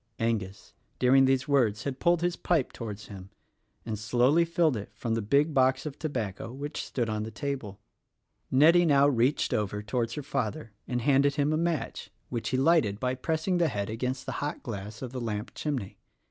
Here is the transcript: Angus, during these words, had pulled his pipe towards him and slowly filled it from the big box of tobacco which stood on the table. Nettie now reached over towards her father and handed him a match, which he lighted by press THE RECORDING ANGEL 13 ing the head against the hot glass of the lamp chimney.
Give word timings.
Angus, 0.17 0.73
during 0.97 1.25
these 1.25 1.47
words, 1.47 1.83
had 1.83 1.99
pulled 1.99 2.21
his 2.23 2.35
pipe 2.35 2.73
towards 2.73 3.05
him 3.05 3.29
and 3.85 3.99
slowly 3.99 4.45
filled 4.45 4.75
it 4.75 4.89
from 4.95 5.13
the 5.13 5.21
big 5.21 5.53
box 5.53 5.85
of 5.85 5.99
tobacco 5.99 6.51
which 6.51 6.83
stood 6.83 7.07
on 7.07 7.21
the 7.21 7.29
table. 7.29 7.79
Nettie 8.49 8.83
now 8.87 9.07
reached 9.07 9.53
over 9.53 9.83
towards 9.83 10.15
her 10.15 10.23
father 10.23 10.71
and 10.87 11.01
handed 11.03 11.35
him 11.35 11.53
a 11.53 11.55
match, 11.57 12.09
which 12.29 12.49
he 12.49 12.57
lighted 12.57 12.99
by 12.99 13.13
press 13.13 13.45
THE 13.45 13.51
RECORDING 13.51 13.53
ANGEL 13.53 13.53
13 13.53 13.53
ing 13.53 13.57
the 13.59 13.73
head 13.77 13.89
against 13.93 14.25
the 14.25 14.39
hot 14.43 14.63
glass 14.63 15.03
of 15.03 15.11
the 15.11 15.21
lamp 15.21 15.51
chimney. 15.53 15.99